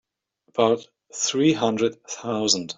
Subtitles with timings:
[0.47, 2.69] About three hundred thousand.